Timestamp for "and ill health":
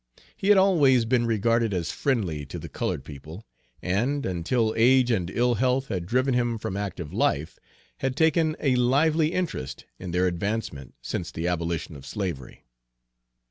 5.11-5.89